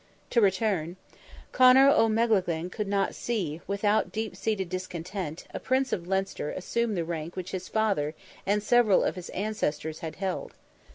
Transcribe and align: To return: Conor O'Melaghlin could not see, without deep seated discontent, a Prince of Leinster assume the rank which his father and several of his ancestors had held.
To 0.31 0.41
return: 0.41 0.95
Conor 1.51 1.87
O'Melaghlin 1.89 2.71
could 2.71 2.87
not 2.87 3.13
see, 3.13 3.61
without 3.67 4.11
deep 4.11 4.35
seated 4.35 4.67
discontent, 4.67 5.45
a 5.53 5.59
Prince 5.59 5.93
of 5.93 6.07
Leinster 6.07 6.49
assume 6.49 6.95
the 6.95 7.05
rank 7.05 7.35
which 7.35 7.51
his 7.51 7.67
father 7.69 8.15
and 8.43 8.63
several 8.63 9.03
of 9.03 9.13
his 9.13 9.29
ancestors 9.29 9.99
had 9.99 10.15
held. 10.15 10.53